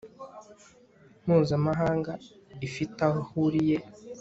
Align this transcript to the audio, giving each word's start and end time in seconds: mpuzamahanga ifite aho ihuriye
mpuzamahanga 1.23 2.11
ifite 2.67 2.99
aho 3.07 3.17
ihuriye 3.23 3.77